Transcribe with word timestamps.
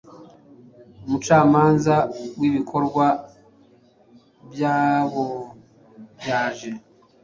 Umucamanza 1.05 1.95
wibikorwa 2.39 3.05
byabobyaje 4.51 6.71